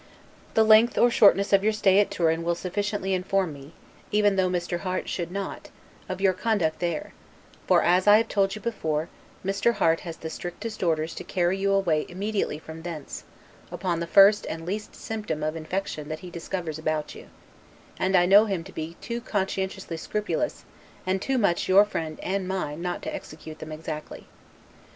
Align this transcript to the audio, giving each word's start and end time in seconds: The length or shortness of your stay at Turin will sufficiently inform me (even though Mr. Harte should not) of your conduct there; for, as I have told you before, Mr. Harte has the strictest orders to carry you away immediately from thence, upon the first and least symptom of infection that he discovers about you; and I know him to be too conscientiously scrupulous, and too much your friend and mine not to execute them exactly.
The 0.55 0.63
length 0.63 0.97
or 0.97 1.11
shortness 1.11 1.53
of 1.53 1.63
your 1.63 1.71
stay 1.73 1.99
at 1.99 2.09
Turin 2.09 2.41
will 2.41 2.55
sufficiently 2.55 3.13
inform 3.13 3.53
me 3.53 3.71
(even 4.11 4.35
though 4.35 4.49
Mr. 4.49 4.79
Harte 4.79 5.07
should 5.07 5.31
not) 5.31 5.69
of 6.09 6.19
your 6.19 6.33
conduct 6.33 6.79
there; 6.79 7.13
for, 7.67 7.83
as 7.83 8.07
I 8.07 8.17
have 8.17 8.27
told 8.27 8.55
you 8.55 8.61
before, 8.61 9.09
Mr. 9.45 9.73
Harte 9.75 9.99
has 9.99 10.17
the 10.17 10.31
strictest 10.31 10.81
orders 10.81 11.13
to 11.13 11.23
carry 11.23 11.59
you 11.59 11.71
away 11.71 12.07
immediately 12.09 12.57
from 12.57 12.81
thence, 12.81 13.25
upon 13.71 13.99
the 13.99 14.07
first 14.07 14.47
and 14.49 14.65
least 14.65 14.95
symptom 14.95 15.43
of 15.43 15.55
infection 15.55 16.09
that 16.09 16.21
he 16.21 16.31
discovers 16.31 16.79
about 16.79 17.13
you; 17.13 17.27
and 17.99 18.15
I 18.17 18.25
know 18.25 18.45
him 18.45 18.63
to 18.63 18.71
be 18.71 18.97
too 19.01 19.21
conscientiously 19.21 19.97
scrupulous, 19.97 20.65
and 21.05 21.21
too 21.21 21.37
much 21.37 21.69
your 21.69 21.85
friend 21.85 22.19
and 22.23 22.47
mine 22.47 22.81
not 22.81 23.03
to 23.03 23.13
execute 23.13 23.59
them 23.59 23.71
exactly. 23.71 24.25